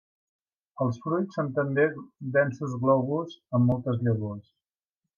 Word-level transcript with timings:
Els 0.85 0.97
fruits 1.03 1.37
són 1.39 1.51
també 1.59 1.87
densos 2.39 2.75
globus 2.87 3.39
amb 3.59 3.73
moltes 3.75 4.05
llavors. 4.09 4.53